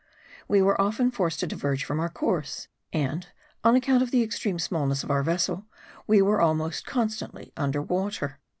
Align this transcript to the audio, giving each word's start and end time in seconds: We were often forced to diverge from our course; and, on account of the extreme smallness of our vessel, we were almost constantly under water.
We 0.47 0.63
were 0.63 0.81
often 0.81 1.11
forced 1.11 1.41
to 1.41 1.45
diverge 1.45 1.83
from 1.83 1.99
our 1.99 2.09
course; 2.09 2.69
and, 2.91 3.27
on 3.63 3.75
account 3.75 4.01
of 4.01 4.09
the 4.09 4.23
extreme 4.23 4.57
smallness 4.57 5.03
of 5.03 5.11
our 5.11 5.21
vessel, 5.21 5.67
we 6.07 6.23
were 6.23 6.41
almost 6.41 6.87
constantly 6.87 7.53
under 7.55 7.83
water. 7.83 8.39